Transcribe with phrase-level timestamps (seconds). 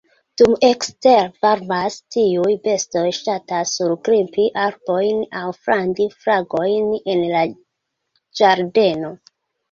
[0.41, 7.43] Dum ekstere varmas, tiuj bestoj ŝatas surgrimpi arbojn aŭ frandi fragojn en la
[8.41, 9.13] ĝardeno.